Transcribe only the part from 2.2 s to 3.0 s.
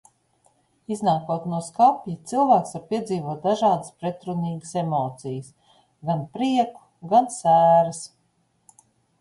cilvēks var